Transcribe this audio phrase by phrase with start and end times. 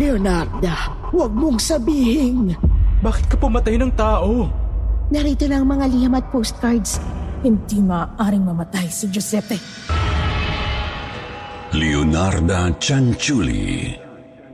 [0.00, 2.56] Leonarda, huwag mong sabihin.
[3.04, 4.48] Bakit ka pumatay ng tao?
[5.12, 6.96] Narito lang ang mga liham at postcards.
[7.44, 9.60] Hindi maaaring mamatay si Giuseppe.
[11.76, 13.96] Leonarda Cianciulli,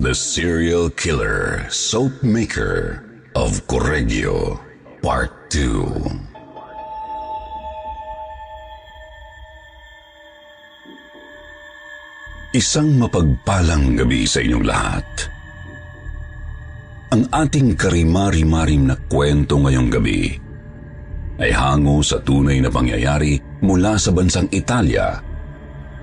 [0.02, 3.02] the serial killer soap maker
[3.38, 4.58] of Correggio,
[5.02, 6.27] Part 2.
[12.48, 15.04] Isang mapagpalang gabi sa inyong lahat.
[17.12, 20.32] Ang ating karimari-marim na kwento ngayong gabi
[21.44, 25.20] ay hango sa tunay na pangyayari mula sa bansang Italia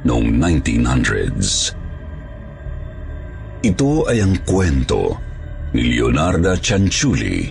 [0.05, 1.73] noong 1900s.
[3.65, 5.17] Ito ay ang kwento
[5.73, 7.49] ni Leonarda Cianciulli,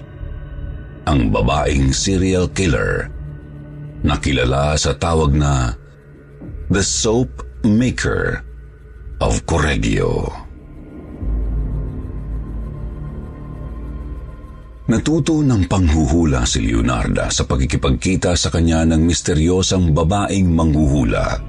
[1.10, 3.10] ang babaeng serial killer
[4.06, 5.74] na kilala sa tawag na
[6.70, 8.53] The Soap Maker
[9.20, 10.26] of Correggio.
[14.84, 21.40] Natuto ng panghuhula si Leonarda sa pagkikipagkita sa kanya ng misteryosang babaeng manghuhula.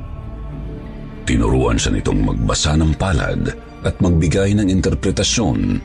[1.28, 3.44] Tinuruan siya nitong magbasa ng palad
[3.84, 5.82] at magbigay ng interpretasyon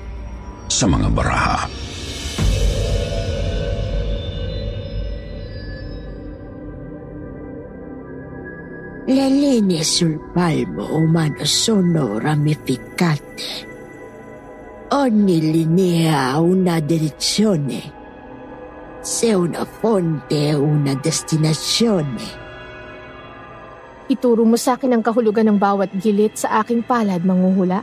[0.70, 1.67] sa mga baraha.
[9.11, 13.42] Le linee sul palmo umano sono ramificate.
[14.94, 17.91] Ogni linea ha una direzione.
[19.02, 22.23] Se una fonte è una destinazione.
[24.07, 27.83] Ituro mo sa akin ang kahulugan ng bawat gilit sa aking palad, manguhula.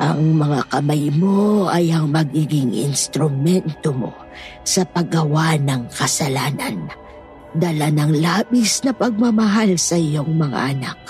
[0.00, 4.16] Ang mga kamay mo ay ang magiging instrumento mo
[4.64, 7.07] sa paggawa ng kasalanan.
[7.56, 11.00] Dala ng labis na pagmamahal sa iyong mga anak.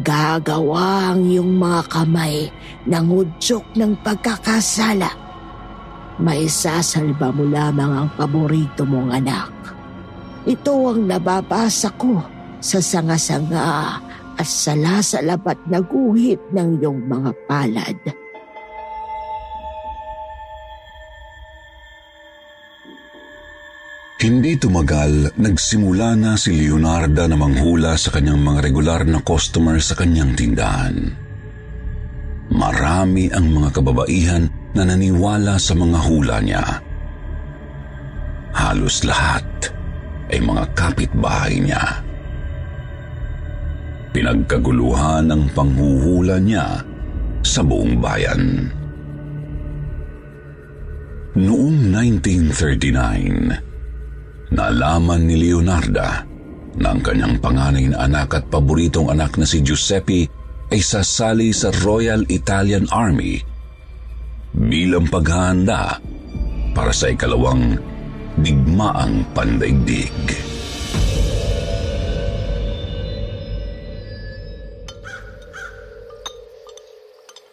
[0.00, 2.48] Gagawa ang iyong mga kamay
[2.88, 5.12] ng udyok ng pagkakasala.
[6.16, 9.52] May sasalba mo lamang ang paborito mong anak.
[10.48, 12.24] Ito ang nababasa ko
[12.64, 14.00] sa sanga-sanga
[14.40, 18.19] at salasalabat na guhit ng iyong mga palad.
[24.20, 29.96] Hindi tumagal, nagsimula na si Leonarda na manghula sa kanyang mga regular na customer sa
[29.96, 31.08] kanyang tindahan.
[32.52, 34.44] Marami ang mga kababaihan
[34.76, 36.84] na naniwala sa mga hula niya.
[38.52, 39.72] Halos lahat
[40.28, 42.04] ay mga kapitbahay niya.
[44.12, 46.84] Pinagkaguluhan ang panghuhula niya
[47.40, 48.68] sa buong bayan.
[51.40, 53.69] Noong 1939,
[54.50, 56.26] nalaman ni Leonarda
[56.78, 60.26] na ang kanyang panganay na anak at paboritong anak na si Giuseppe
[60.70, 63.42] ay sasali sa Royal Italian Army
[64.54, 65.98] bilang paghahanda
[66.74, 67.78] para sa ikalawang
[68.38, 70.14] digmaang pandaigdig.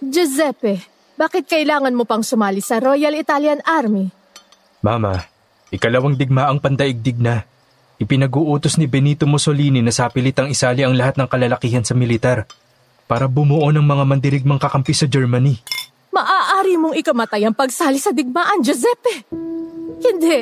[0.08, 0.82] Giuseppe,
[1.18, 4.08] bakit kailangan mo pang sumali sa Royal Italian Army?
[4.86, 5.37] Mama,
[5.74, 7.44] ikalawang digmaang pandaigdig na.
[7.98, 12.46] Ipinag-uutos ni Benito Mussolini na sapilitang isali ang lahat ng kalalakihan sa militar
[13.10, 15.58] para bumuo ng mga mandirigmang kakampi sa Germany.
[16.14, 19.26] Maaari mong ikamatay ang pagsali sa digmaan, Giuseppe.
[19.98, 20.38] Hindi.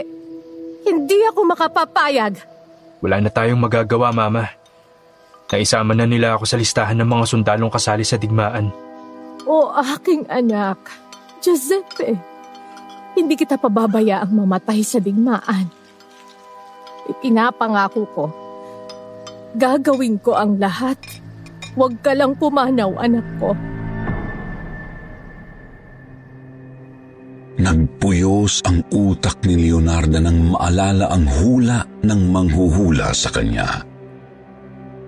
[0.84, 2.34] Hindi ako makapapayag.
[3.00, 4.52] Wala na tayong magagawa, Mama.
[5.48, 8.76] Naisama na nila ako sa listahan ng mga sundalong kasali sa digmaan.
[9.48, 10.76] O aking anak,
[11.40, 12.20] Giuseppe,
[13.16, 15.72] hindi kita pababayaang mamatay sa digmaan.
[17.08, 18.26] Ipinapangako ko,
[19.56, 21.00] gagawin ko ang lahat.
[21.76, 23.52] Huwag ka lang pumanaw, anak ko.
[27.56, 33.80] Nagpuyos ang utak ni Leonardo nang maalala ang hula ng manghuhula sa kanya.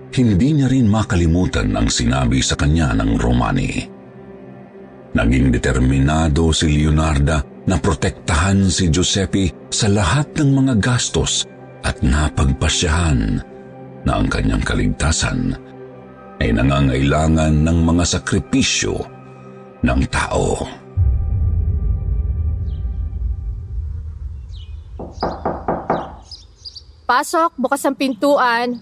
[0.08, 3.72] Hindi niya rin makalimutan ang sinabi sa kanya ng Romani.
[5.12, 11.44] Naging determinado si Leonarda na protektahan si Giuseppe sa lahat ng mga gastos
[11.84, 13.44] at napagpasyahan
[14.08, 15.52] na ang kanyang kaligtasan
[16.40, 18.96] ay nangangailangan ng mga sakripisyo
[19.84, 20.64] ng tao.
[27.04, 28.80] Pasok, bukas ang pintuan.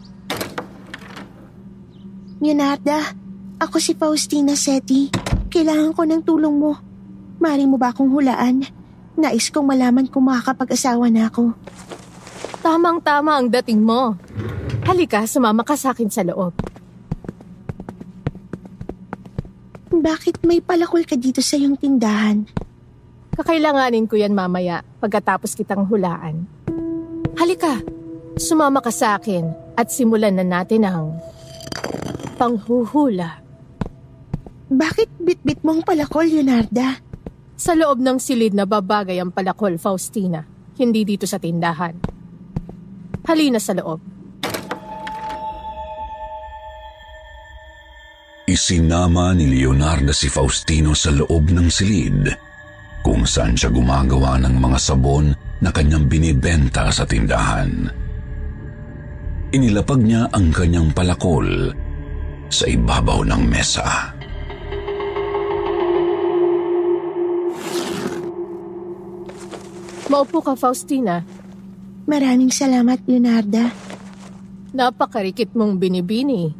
[2.38, 3.14] Leonarda,
[3.58, 5.10] ako si Faustina Seti.
[5.46, 6.72] Kailangan ko ng tulong mo.
[7.38, 8.75] Mari mo ba akong hulaan?
[9.16, 11.56] Nais kong malaman kung makakapag-asawa na ako.
[12.60, 14.12] Tamang-tama ang dating mo.
[14.84, 16.52] Halika, sumama ka sa akin sa loob.
[19.88, 22.44] Bakit may palakol ka dito sa iyong tindahan?
[23.32, 26.44] Kakailanganin ko yan mamaya pagkatapos kitang hulaan.
[27.40, 27.80] Halika,
[28.36, 29.48] sumama ka sa akin
[29.80, 31.16] at simulan na natin ang
[32.36, 33.40] panghuhula.
[34.68, 37.05] Bakit bitbit mo ang palakol, Leonarda?
[37.56, 40.44] Sa loob ng silid na babagay ang palakol, Faustina.
[40.76, 41.96] Hindi dito sa tindahan.
[43.24, 44.00] Halina sa loob.
[48.46, 52.30] Isinama ni Leonardo si Faustino sa loob ng silid
[53.02, 55.32] kung saan siya gumagawa ng mga sabon
[55.64, 57.88] na kanyang binibenta sa tindahan.
[59.50, 61.72] Inilapag niya ang kanyang palakol
[62.52, 64.15] sa ibabaw ng mesa.
[70.16, 71.20] Maupo ka, Faustina.
[72.08, 73.68] Maraming salamat, Leonarda.
[74.72, 76.56] Napakarikit mong binibini.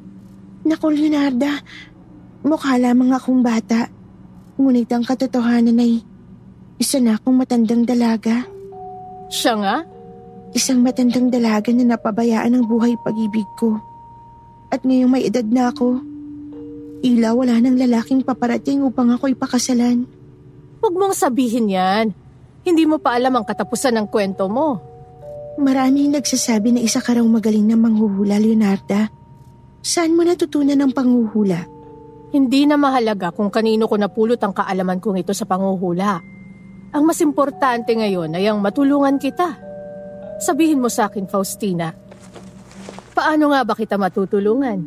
[0.68, 1.64] Naku, Leonarda.
[2.44, 3.88] Mukha lamang akong bata.
[4.60, 6.04] Ngunit ang katotohanan ay
[6.76, 8.44] isa na akong matandang dalaga.
[9.32, 9.88] Siya nga?
[10.52, 13.80] Isang matandang dalaga na napabayaan ng buhay pag-ibig ko.
[14.68, 16.04] At ngayong may edad na ako,
[17.00, 20.04] ila wala ng lalaking paparating upang ako ipakasalan.
[20.84, 22.25] Huwag mong sabihin yan.
[22.66, 24.82] Hindi mo pa alam ang katapusan ng kwento mo.
[25.62, 29.06] Maraming nagsasabi na isa ka raw magaling na manghuhula, Leonarda.
[29.86, 31.62] Saan mo natutunan ang panghuhula?
[32.34, 36.18] Hindi na mahalaga kung kanino ko napulot ang kaalaman kong ito sa panguhula.
[36.90, 39.62] Ang mas importante ngayon ay ang matulungan kita.
[40.42, 41.94] Sabihin mo sa akin, Faustina,
[43.14, 44.82] paano nga ba kita matutulungan?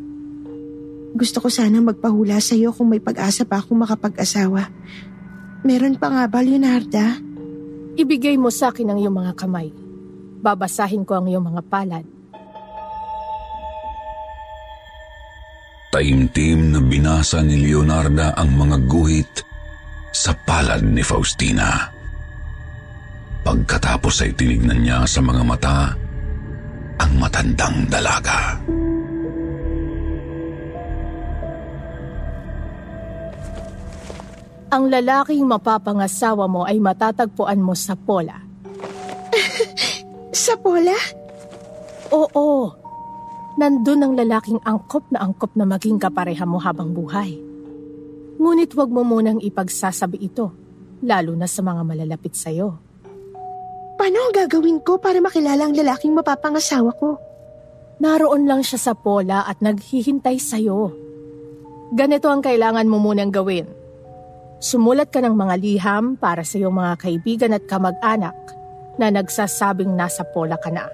[1.15, 4.67] Gusto ko sana magpahula sa iyo kung may pag-asa pa akong makapag-asawa.
[5.63, 7.28] Meron pa nga ba, Leonarda?
[7.97, 9.73] Ibigay mo sa akin ang iyong mga kamay.
[10.39, 12.05] Babasahin ko ang iyong mga palad.
[15.89, 19.33] Taimtim na binasa ni Leonarda ang mga guhit
[20.13, 21.89] sa palad ni Faustina.
[23.41, 25.89] Pagkatapos ay tinignan niya sa mga mata
[27.01, 28.59] ang matandang dalaga.
[34.69, 38.37] Ang lalaking mapapangasawa mo ay matatagpuan mo sa pola.
[40.29, 40.93] Sa pola?
[42.13, 42.69] Oo.
[43.57, 47.41] Nandun ang lalaking angkop na angkop na maging kapareha mo habang buhay.
[48.37, 50.53] Ngunit huwag mo munang ipagsasabi ito,
[51.01, 52.77] lalo na sa mga malalapit sa'yo.
[53.97, 57.17] Paano ang gagawin ko para makilala ang lalaking mapapangasawa ko?
[57.99, 60.93] Naroon lang siya sa pola at naghihintay sa'yo.
[61.97, 63.78] Ganito ang kailangan mo munang gawin.
[64.59, 68.35] Sumulat ka ng mga liham para sa iyong mga kaibigan at kamag-anak
[68.99, 70.91] na nagsasabing nasa pola ka na.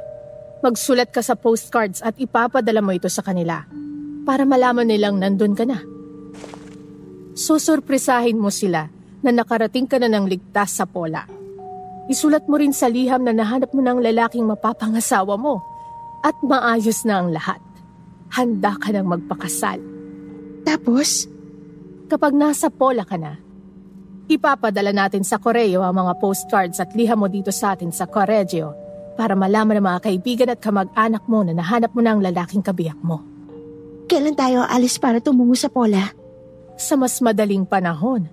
[0.61, 3.65] Magsulat ka sa postcards at ipapadala mo ito sa kanila
[4.21, 5.81] para malaman nilang nandun ka na.
[7.33, 8.85] Susurpresahin mo sila
[9.25, 11.25] na nakarating ka na ng ligtas sa pola.
[12.05, 15.57] Isulat mo rin sa liham na nahanap mo ng lalaking mapapangasawa mo
[16.21, 17.61] at maayos na ang lahat.
[18.29, 19.81] Handa ka ng magpakasal.
[20.61, 21.25] Tapos,
[22.05, 23.41] Kapag nasa pola ka na,
[24.25, 28.73] ipapadala natin sa Koreo ang mga postcards at liham mo dito sa atin sa Corregio
[29.15, 32.99] para malaman ng mga kaibigan at kamag-anak mo na nahanap mo na ang lalaking kabiyak
[32.99, 33.23] mo.
[34.05, 36.13] kailan tayo alis para tumungo sa pola?
[36.75, 38.27] Sa mas madaling panahon.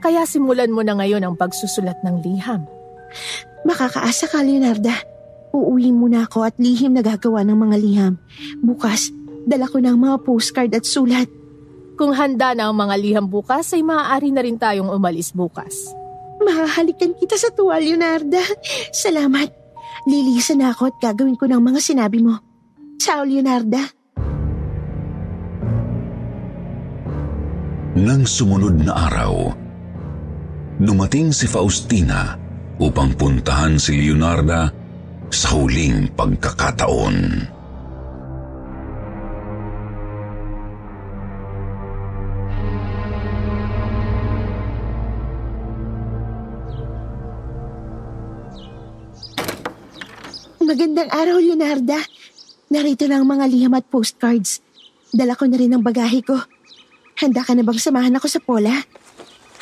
[0.00, 2.64] Kaya simulan mo na ngayon ang pagsusulat ng liham.
[3.64, 4.96] Makakaasa ka, Leonarda.
[5.54, 8.14] Uuwi muna ako at lihim na gagawa ng mga liham.
[8.60, 9.12] Bukas,
[9.46, 11.28] dala ko ng mga postcard at sulat.
[11.94, 15.94] Kung handa na ang mga liham bukas, ay maaari na rin tayong umalis bukas.
[16.42, 18.42] Mahahalikan kita sa tuwa, Leonarda.
[18.90, 19.54] Salamat.
[20.10, 22.42] Lilisan na ako at gagawin ko ng mga sinabi mo.
[22.98, 23.80] Ciao, Leonarda.
[27.94, 29.54] Nang sumunod na araw,
[30.82, 32.34] dumating si Faustina
[32.82, 34.66] upang puntahan si Leonarda
[35.30, 37.16] sa huling pagkakataon.
[50.74, 52.02] Magandang araw, Leonarda.
[52.74, 54.58] Narito na ang mga liham at postcards.
[55.14, 56.34] Dala ko na rin ang bagahe ko.
[57.14, 58.74] Handa ka na bang samahan ako sa pola?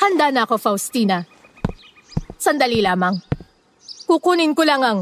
[0.01, 1.21] Handa na ako, Faustina.
[2.41, 3.13] Sandali lamang.
[4.09, 4.99] Kukunin ko lang ang...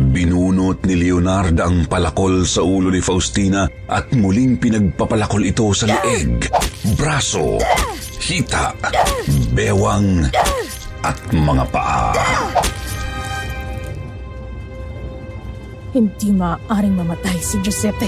[0.00, 6.48] Binunot ni Leonarda ang palakol sa ulo ni Faustina at muling pinagpapalakol ito sa leeg,
[6.96, 7.60] braso,
[8.24, 8.72] hita,
[9.50, 10.30] bewang
[11.02, 12.14] at mga paa.
[15.90, 18.06] Hindi maaaring mamatay si Giuseppe.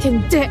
[0.00, 0.44] Hindi.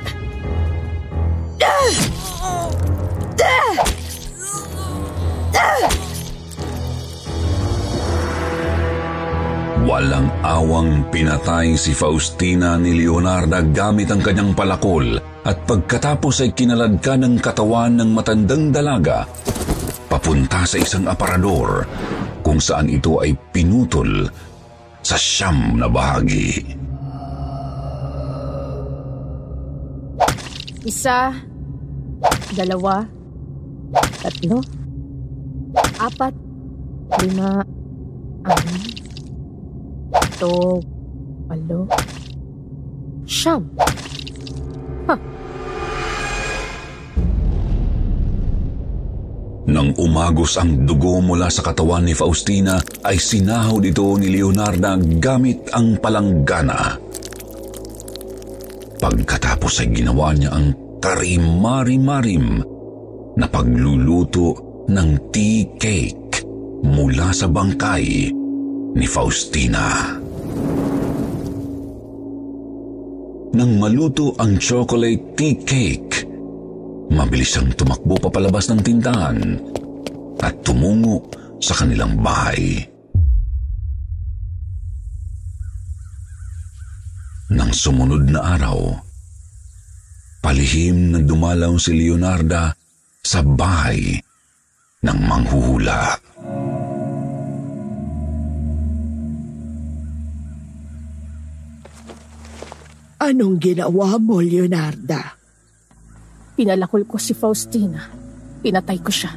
[9.84, 17.14] Walang awang pinatay si Faustina ni Leonarda gamit ang kanyang palakol at pagkatapos ay kinaladka
[17.20, 19.28] ng katawan ng matandang dalaga
[20.14, 21.90] papunta sa isang aparador
[22.46, 24.30] kung saan ito ay pinutol
[25.02, 26.62] sa siyam na bahagi.
[30.86, 31.34] Isa,
[32.54, 33.02] dalawa,
[34.22, 34.62] tatlo,
[35.98, 36.34] apat,
[37.26, 37.66] lima,
[38.46, 38.86] anim,
[40.14, 40.78] ito,
[41.50, 41.90] walo,
[43.26, 43.66] siyam.
[49.64, 52.76] Nang umagos ang dugo mula sa katawan ni Faustina,
[53.08, 57.00] ay sinahod ito ni Leonarda gamit ang palanggana.
[59.00, 62.60] Pagkatapos ay ginawa niya ang karimari-marim
[63.40, 66.44] na pagluluto ng tea cake
[66.84, 68.32] mula sa bangkay
[68.94, 70.20] ni Faustina.
[73.54, 76.23] Nang maluto ang chocolate tea cake,
[77.12, 79.60] mabilis ang tumakbo papalabas ng tindahan
[80.40, 81.28] at tumungo
[81.60, 82.84] sa kanilang bahay.
[87.54, 88.80] Nang sumunod na araw,
[90.44, 92.76] palihim na dumalaw si Leonarda
[93.24, 94.20] sa bahay
[95.04, 96.20] ng manghuhula.
[103.24, 105.43] Anong ginawa mo, Leonarda?
[106.54, 108.02] Pinalakol ko si Faustina.
[108.62, 109.34] Pinatay ko siya.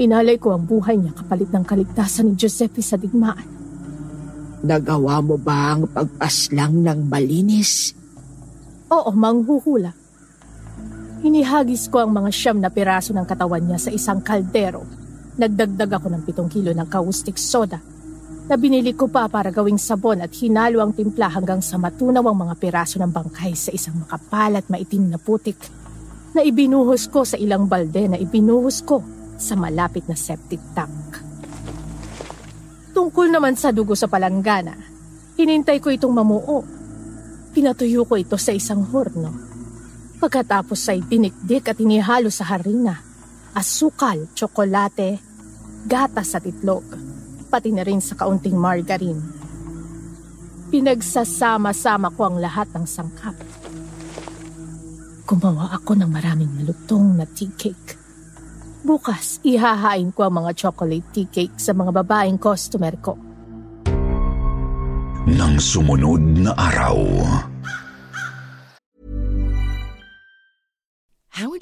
[0.00, 3.46] Inalay ko ang buhay niya kapalit ng kaligtasan ni Giuseppe sa digmaan.
[4.60, 7.94] Nagawa mo ba ang pagpaslang ng malinis?
[8.90, 9.94] Oo, manghuhula.
[11.20, 14.84] Hinihagis ko ang mga siyam na piraso ng katawan niya sa isang kaldero.
[15.36, 17.80] Nagdagdag ako ng pitong kilo ng caustic soda
[18.50, 22.50] na binili ko pa para gawing sabon at hinalo ang timpla hanggang sa matunaw ang
[22.50, 25.70] mga piraso ng bangkay sa isang makapal at maitim na putik
[26.34, 29.06] na ibinuhos ko sa ilang balde na ibinuhos ko
[29.38, 31.22] sa malapit na septic tank.
[32.90, 34.74] Tungkol naman sa dugo sa palanggana,
[35.38, 36.66] hinintay ko itong mamuo.
[37.54, 39.30] Pinatuyo ko ito sa isang horno.
[40.18, 42.98] Pagkatapos ay dinikdik at inihalo sa harina,
[43.54, 45.22] asukal, tsokolate,
[45.86, 47.09] gatas at itlog
[47.50, 49.18] pati na rin sa kaunting margarine.
[50.70, 53.34] Pinagsasama-sama ko ang lahat ng sangkap.
[55.26, 57.98] Gumawa ako ng maraming malutong na tea cake.
[58.86, 63.18] Bukas, ihahain ko ang mga chocolate tea cake sa mga babaeng customer ko.
[65.26, 66.96] Nang sumunod na araw,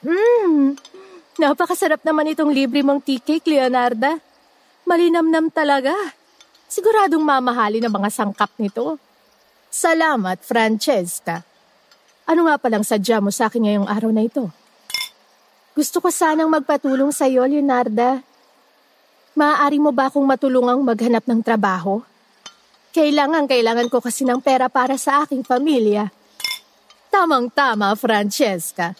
[0.00, 0.80] Hmm,
[1.36, 4.16] napakasarap naman itong libre mong tea cake, Leonarda.
[4.88, 5.92] Malinamnam talaga.
[6.70, 8.96] Siguradong mamahali ng mga sangkap nito.
[9.68, 11.44] Salamat, Francesca.
[12.24, 14.48] Ano nga palang sadya mo sa akin ngayong araw na ito?
[15.76, 18.24] Gusto ko sanang magpatulong sa iyo, Leonarda.
[19.36, 22.02] Maaari mo ba akong matulungang maghanap ng trabaho?
[22.90, 26.10] Kailangan, kailangan ko kasi ng pera para sa aking pamilya.
[27.12, 28.98] Tamang-tama, Francesca.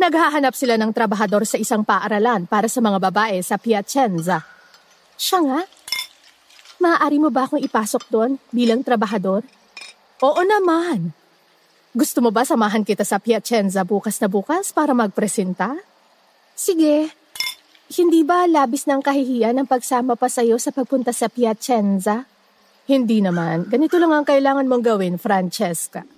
[0.00, 4.40] Naghahanap sila ng trabahador sa isang paaralan para sa mga babae sa Piacenza.
[5.20, 5.60] Siya nga?
[6.80, 9.44] Maaari mo ba akong ipasok doon bilang trabahador?
[10.24, 11.12] Oo naman.
[11.92, 15.76] Gusto mo ba samahan kita sa Piacenza bukas na bukas para magpresenta?
[16.56, 17.12] Sige.
[17.92, 22.24] Hindi ba labis ng kahihiyan ang pagsama pa sa'yo sa pagpunta sa Piacenza?
[22.88, 23.68] Hindi naman.
[23.68, 26.08] Ganito lang ang kailangan mong gawin, Francesca.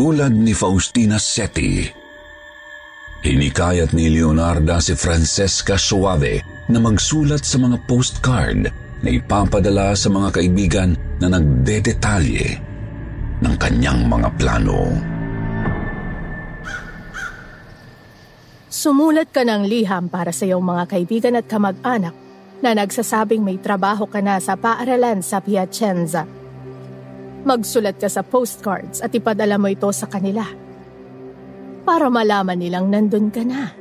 [0.00, 1.84] Tulad ni Faustina Seti,
[3.20, 6.40] hinikayat ni Leonarda si Francesca Suave
[6.72, 8.64] na magsulat sa mga postcard
[9.04, 12.48] na ipapadala sa mga kaibigan na nagdedetalye
[13.44, 14.80] ng kanyang mga plano.
[18.72, 22.16] Sumulat ka ng liham para sa iyong mga kaibigan at kamag-anak
[22.64, 26.39] na nagsasabing may trabaho ka na sa paaralan sa Piacenza.
[27.40, 30.44] Magsulat ka sa postcards at ipadala mo ito sa kanila.
[31.88, 33.72] Para malaman nilang nandun ka na.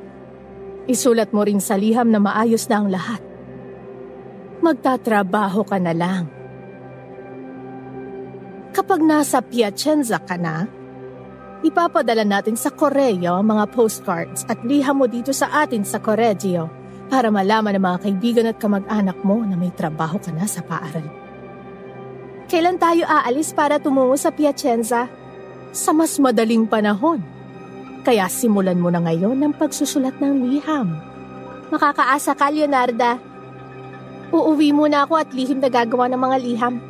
[0.87, 3.21] Isulat mo rin sa liham na maayos na ang lahat.
[4.63, 6.23] Magtatrabaho ka na lang.
[8.71, 10.63] Kapag nasa Piacenza ka na,
[11.59, 16.71] ipapadala natin sa Correo ang mga postcards at liham mo dito sa atin sa Correggio
[17.11, 21.28] para malaman ng mga kaibigan at kamag-anak mo na may trabaho ka na sa paaral.
[22.49, 25.05] Kailan tayo aalis para tumungo sa Piacenza?
[25.69, 27.21] Sa mas madaling panahon.
[28.01, 30.97] Kaya simulan mo na ngayon ng pagsusulat ng liham.
[31.69, 33.21] Makakaasa ka, Leonarda.
[34.33, 36.81] Uuwi muna ako at lihim na gagawa ng mga liham.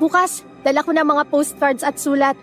[0.00, 2.40] Bukas, dala ko na mga postcards at sulat.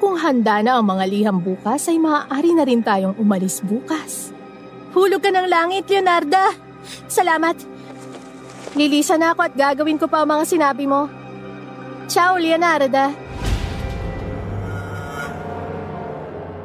[0.00, 4.32] Kung handa na ang mga liham bukas, ay maaari na rin tayong umalis bukas.
[4.96, 6.48] Hulog ka ng langit, Leonarda!
[7.12, 7.60] Salamat!
[8.72, 11.23] Lilisa na ako at gagawin ko pa ang mga sinabi mo.
[12.04, 13.16] Ciao, Leonarda!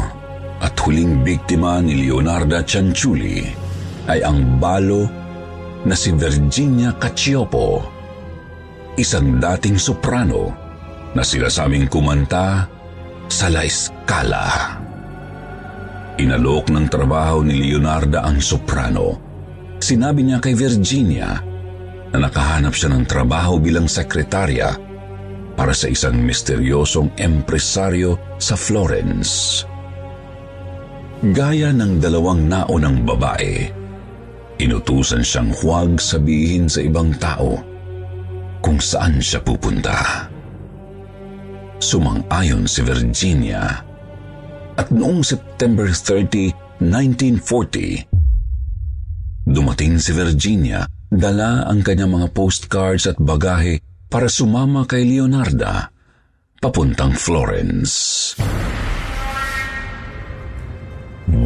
[0.60, 3.46] at huling biktima ni Leonarda Cianciulli
[4.08, 5.08] ay ang balo
[5.88, 7.84] na si Virginia Cacciopo,
[9.00, 10.52] isang dating soprano
[11.16, 12.68] na sinasabing kumanta
[13.32, 14.76] sa La Scala.
[16.18, 19.27] Inalok ng trabaho ni Leonarda ang soprano.
[19.78, 21.38] Sinabi niya kay Virginia
[22.14, 24.74] na nakahanap siya ng trabaho bilang sekretarya
[25.58, 29.66] para sa isang misteryosong empresaryo sa Florence.
[31.34, 33.66] Gaya ng dalawang naunang babae,
[34.62, 37.58] inutusan siyang huwag sabihin sa ibang tao
[38.62, 40.30] kung saan siya pupunta.
[41.82, 43.82] Sumang-ayon si Virginia
[44.78, 48.17] at noong September 30, 1940,
[49.48, 53.80] dumating si Virginia dala ang kanyang mga postcards at bagahe
[54.12, 55.88] para sumama kay Leonarda
[56.60, 58.36] papuntang Florence.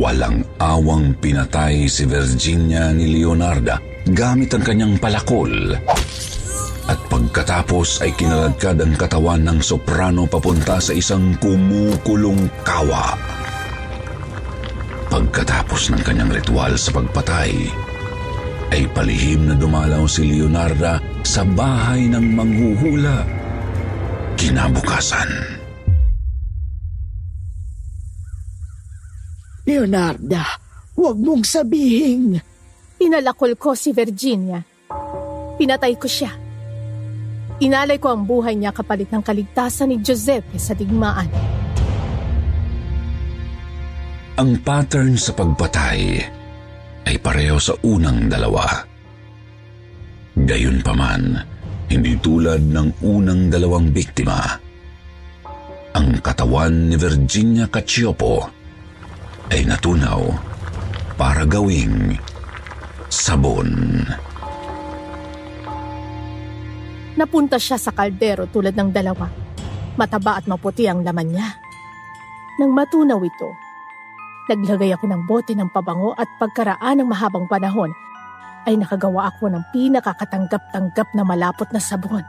[0.01, 3.77] Walang awang pinatay si Virginia ni Leonarda
[4.09, 5.77] gamit ang kanyang palakol.
[6.89, 13.13] At pagkatapos ay kinaladkad ang katawan ng soprano papunta sa isang kumukulong kawa.
[15.11, 17.51] Pagkatapos ng kanyang ritual sa pagpatay,
[18.71, 23.27] ay palihim na dumalaw si Leonarda sa bahay ng manghuhula.
[24.39, 25.29] Kinabukasan.
[29.67, 30.43] Leonarda,
[30.95, 32.39] huwag mong sabihin.
[32.95, 34.63] Pinalakol ko si Virginia.
[35.59, 36.31] Pinatay ko siya.
[37.61, 41.29] Inalay ko ang buhay niya kapalit ng kaligtasan ni Giuseppe sa digmaan.
[44.41, 46.40] Ang pattern sa pagpatay
[47.07, 48.65] ay pareho sa unang dalawa.
[50.37, 51.23] Gayunpaman,
[51.91, 54.39] hindi tulad ng unang dalawang biktima.
[55.91, 58.47] Ang katawan ni Virginia Cacioppo
[59.51, 60.23] ay natunaw
[61.19, 62.15] para gawing
[63.11, 63.99] sabon.
[67.19, 69.27] Napunta siya sa kaldero tulad ng dalawa.
[69.99, 71.59] Mataba at maputi ang laman niya.
[72.55, 73.51] Nang matunaw ito,
[74.57, 77.91] naglagay ako ng bote ng pabango at pagkaraan ng mahabang panahon,
[78.65, 82.25] ay nakagawa ako ng pinakakatanggap-tanggap na malapot na sabon.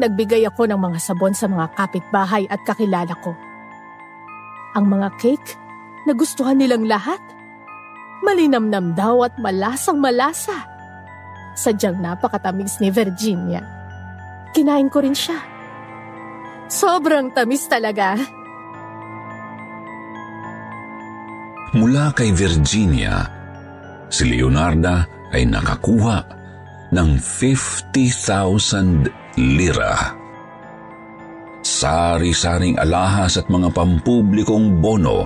[0.00, 3.36] Nagbigay ako ng mga sabon sa mga kapitbahay at kakilala ko.
[4.72, 5.60] Ang mga cake,
[6.08, 7.20] nagustuhan nilang lahat.
[8.24, 10.64] Malinamnam daw at malasang malasa.
[11.52, 13.60] Sadyang napakatamis ni Virginia.
[14.56, 15.36] Kinain ko rin siya.
[16.72, 18.16] Sobrang tamis talaga.
[21.72, 23.24] Mula kay Virginia,
[24.12, 26.20] si Leonarda ay nakakuha
[26.92, 29.08] ng 50,000
[29.40, 30.12] lira.
[31.64, 35.24] Sari-saring alahas at mga pampublikong bono,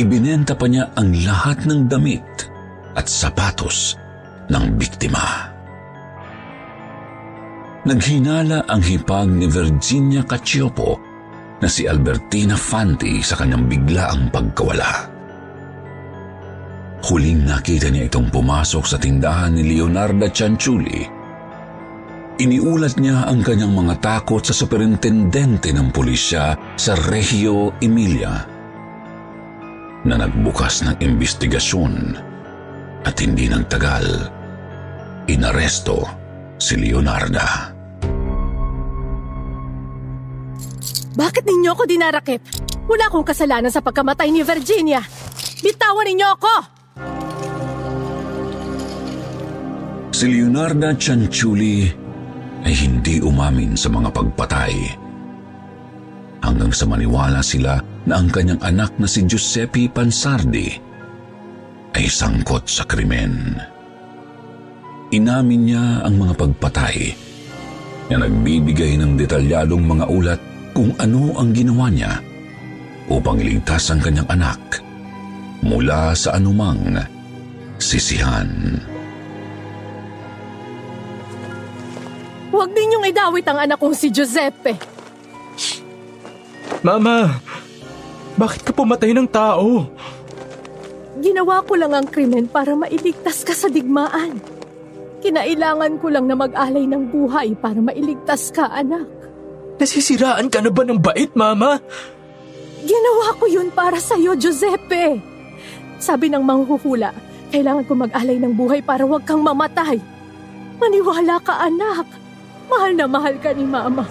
[0.00, 2.48] ibinenta pa niya ang lahat ng damit
[2.96, 4.00] at sapatos
[4.48, 5.52] ng biktima.
[7.84, 10.96] Naghinala ang hipag ni Virginia Cacioppo
[11.60, 15.13] na si Albertina Fanti sa kanyang biglaang pagkawala.
[17.04, 21.04] Huling nakita niya itong pumasok sa tindahan ni Leonarda Cianciulli.
[22.40, 28.48] Iniulat niya ang kanyang mga takot sa superintendente ng pulisya sa Reggio Emilia
[30.08, 31.94] na nagbukas ng investigasyon
[33.04, 34.04] at hindi nang tagal,
[35.28, 36.08] inaresto
[36.56, 37.68] si Leonarda.
[41.14, 42.40] Bakit ninyo ako dinarakip?
[42.88, 45.04] Wala akong kasalanan sa pagkamatay ni Virginia.
[45.60, 46.54] Bitawan ninyo ako!
[50.24, 51.84] Si Leonarda Cianciulli
[52.64, 54.72] ay hindi umamin sa mga pagpatay.
[56.40, 57.76] Hanggang sa maniwala sila
[58.08, 60.72] na ang kanyang anak na si Giuseppe Pansardi
[61.92, 63.60] ay sangkot sa krimen.
[65.12, 66.96] Inamin niya ang mga pagpatay
[68.08, 70.40] na nagbibigay ng detalyadong mga ulat
[70.72, 72.16] kung ano ang ginawa niya
[73.12, 74.80] upang iligtas ang kanyang anak
[75.60, 76.96] mula sa anumang
[77.76, 78.80] sisihan.
[83.04, 84.80] Huwag ninyong idawit ang anak kong si Giuseppe.
[86.80, 87.36] Mama,
[88.32, 89.92] bakit ka pumatay ng tao?
[91.20, 94.40] Ginawa ko lang ang krimen para mailigtas ka sa digmaan.
[95.20, 99.04] Kinailangan ko lang na mag-alay ng buhay para mailigtas ka, anak.
[99.76, 101.76] Nasisiraan ka na ba ng bait, Mama?
[102.88, 105.20] Ginawa ko yun para sa'yo, Giuseppe.
[106.00, 107.12] Sabi ng manghuhula,
[107.52, 110.00] kailangan ko mag-alay ng buhay para huwag kang mamatay.
[110.80, 112.23] Maniwala ka, anak.
[112.74, 114.02] Mahal na mahal ka ni Mama.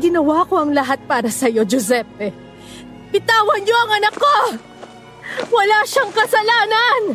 [0.00, 2.32] Ginawa ko ang lahat para sa'yo, Giuseppe.
[3.12, 4.56] Bitawan niyo ang anak ko!
[5.52, 7.12] Wala siyang kasalanan!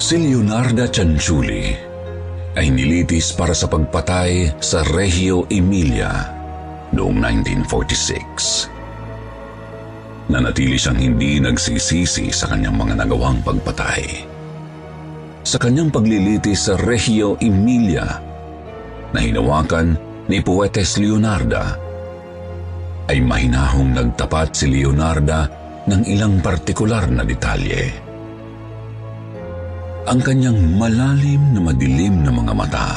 [0.00, 1.72] Si Leonarda Cianciulli
[2.56, 6.32] ay nilitis para sa pagpatay sa Reggio Emilia
[6.96, 8.68] noong 1946.
[10.32, 14.31] Nanatili siyang hindi nagsisisi sa kanyang mga nagawang pagpatay.
[15.42, 18.06] Sa kanyang paglilitis sa Reggio Emilia
[19.10, 19.98] na hinawakan
[20.30, 21.74] ni Poetes Leonarda,
[23.10, 25.50] ay mahinahong nagtapat si Leonarda
[25.90, 27.90] ng ilang partikular na detalye.
[30.06, 32.88] Ang kanyang malalim na madilim na mga mata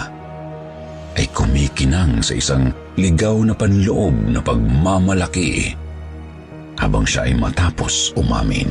[1.18, 5.74] ay kumikinang sa isang ligaw na panloob na pagmamalaki
[6.78, 8.70] habang siya ay matapos umamin.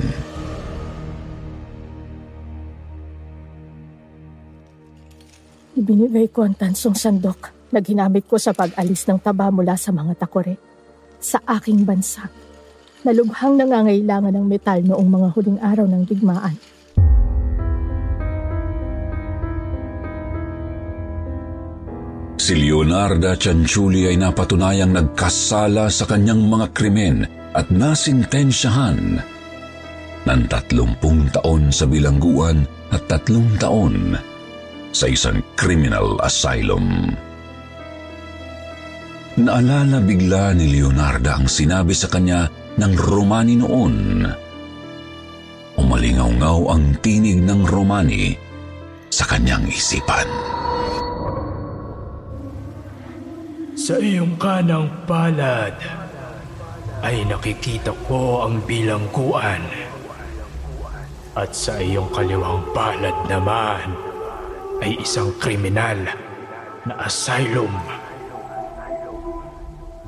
[5.74, 10.14] Ibinigay ko ang tansong sandok na ginamit ko sa pag-alis ng taba mula sa mga
[10.14, 10.54] takore
[11.18, 12.30] sa aking bansa
[13.02, 16.56] na lubhang nangangailangan ng metal noong mga huling araw ng digmaan.
[22.38, 29.18] Si Leonarda Cianciuli ay napatunayang nagkasala sa kanyang mga krimen at nasintensyahan
[30.22, 32.62] ng tatlumpung taon sa bilangguan
[32.94, 34.14] at tatlong taon
[34.94, 37.10] sa isang criminal asylum.
[39.34, 42.46] Naalala bigla ni Leonarda ang sinabi sa kanya
[42.78, 44.22] ng Romani noon.
[45.74, 48.38] Umalingaw-ngaw ang tinig ng Romani
[49.10, 50.30] sa kanyang isipan.
[53.74, 55.74] Sa iyong kanang palad
[57.02, 59.66] ay nakikita ko ang bilangguan.
[61.34, 64.13] At sa iyong kaliwang palad naman
[64.82, 65.98] ay isang kriminal
[66.88, 67.70] na asylum.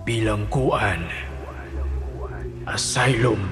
[0.03, 1.07] Bilangguan.
[2.67, 3.43] Asylum.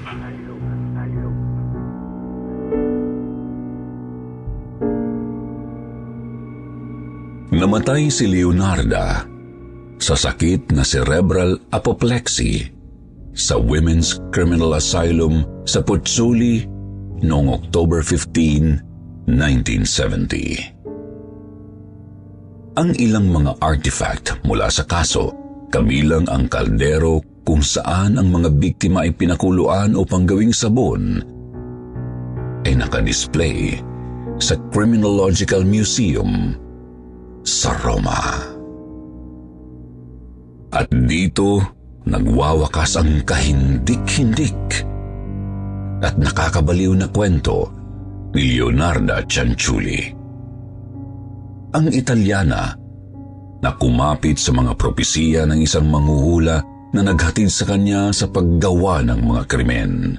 [7.55, 9.23] Namatay si Leonarda
[9.95, 12.67] sa sakit na cerebral apoplexy
[13.31, 16.67] sa Women's Criminal Asylum sa Putsuli
[17.23, 20.74] noong October 15, 1970.
[22.75, 25.31] Ang ilang mga artifact mula sa kaso,
[25.71, 31.23] kabilang ang kaldero kung saan ang mga biktima ay pinakuluan upang gawing sabon,
[32.67, 33.79] ay nakadisplay
[34.43, 36.51] sa Criminological Museum
[37.47, 38.43] sa Roma.
[40.75, 41.63] At dito,
[42.03, 44.83] nagwawakas ang kahindik-hindik
[46.03, 47.71] at nakakabaliw na kwento
[48.35, 50.14] ni Leonarda Cianciulli.
[51.75, 52.71] Ang Italyana
[53.59, 56.63] na kumapit sa mga propesiya ng isang manghuhula
[56.95, 60.15] na naghatid sa kanya sa paggawa ng mga krimen.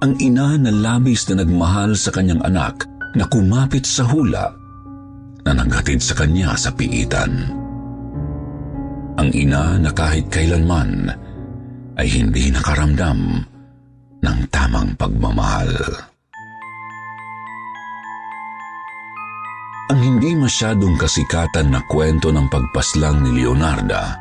[0.00, 4.56] Ang ina na labis na nagmahal sa kanyang anak na kumapit sa hula
[5.44, 7.52] na naghatid sa kanya sa piitan.
[9.20, 11.12] Ang ina na kahit kailanman
[12.00, 13.20] ay hindi nakaramdam
[14.24, 15.68] ng tamang pagmamahal.
[19.84, 24.16] Ang hindi masyadong kasikatan na kwento ng pagpaslang ni Leonarda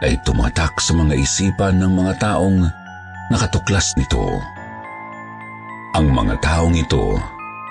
[0.00, 2.64] ay tumatak sa mga isipan ng mga taong
[3.28, 4.40] nakatuklas nito.
[5.92, 7.20] Ang mga taong ito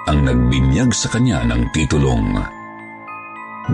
[0.06, 2.46] ang nagbinyag sa kanya ng titulong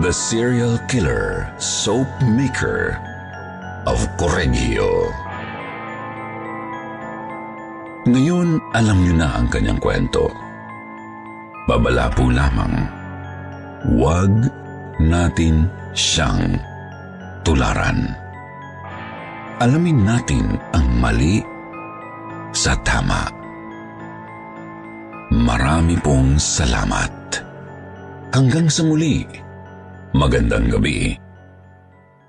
[0.00, 2.96] The Serial Killer Soap Maker
[3.84, 5.12] of Correggio.
[8.08, 10.53] Ngayon, alam niyo na ang kanyang kwento.
[11.64, 12.76] Babala po lamang.
[13.88, 14.52] Huwag
[15.00, 15.64] natin
[15.96, 16.60] siyang
[17.40, 18.12] tularan.
[19.64, 21.40] Alamin natin ang mali
[22.52, 23.32] sa tama.
[25.32, 27.12] Marami pong salamat.
[28.36, 29.24] Hanggang sa muli,
[30.12, 31.16] magandang gabi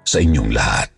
[0.07, 0.94] sa inyong lahat.